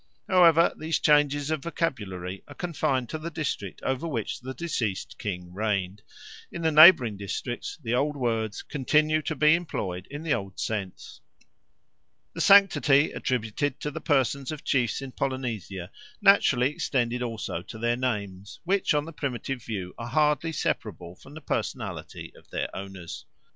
[0.27, 5.53] However, these changes of vocabulary are confined to the district over which the deceased king
[5.53, 6.01] reigned;
[6.51, 11.21] in the neighbouring districts the old words continue to be employed in the old sense.
[12.33, 17.95] The sanctity attributed to the persons of chiefs in Polynesia naturally extended also to their
[17.95, 23.27] names, which on the primitive view are hardly separable from the personality of their owners.